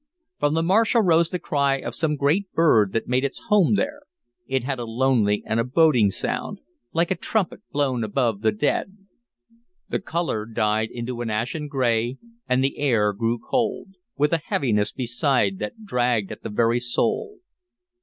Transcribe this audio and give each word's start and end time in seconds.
From 0.39 0.55
the 0.55 0.63
marsh 0.63 0.95
arose 0.95 1.29
the 1.29 1.37
cry 1.37 1.75
of 1.77 1.93
some 1.93 2.15
great 2.15 2.51
bird 2.53 2.91
that 2.93 3.07
made 3.07 3.23
its 3.23 3.43
home 3.49 3.75
there; 3.75 4.01
it 4.47 4.63
had 4.63 4.79
a 4.79 4.85
lonely 4.85 5.43
and 5.45 5.59
a 5.59 5.63
boding 5.63 6.09
sound, 6.09 6.57
like 6.91 7.11
a 7.11 7.15
trumpet 7.15 7.61
blown 7.71 8.03
above 8.03 8.41
the 8.41 8.51
dead. 8.51 8.97
The 9.89 9.99
color 9.99 10.47
died 10.47 10.89
into 10.89 11.21
an 11.21 11.29
ashen 11.29 11.67
gray 11.67 12.17
and 12.49 12.63
the 12.63 12.79
air 12.79 13.13
grew 13.13 13.37
cold, 13.37 13.89
with 14.17 14.33
a 14.33 14.39
heaviness 14.39 14.91
beside 14.91 15.59
that 15.59 15.85
dragged 15.85 16.31
at 16.31 16.41
the 16.41 16.49
very 16.49 16.79
soul. 16.79 17.37